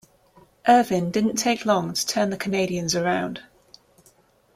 Irvin 0.67 1.11
didn't 1.11 1.35
take 1.35 1.63
long 1.63 1.93
to 1.93 2.07
turn 2.07 2.31
the 2.31 2.35
Canadiens 2.37 2.99
around. 2.99 3.43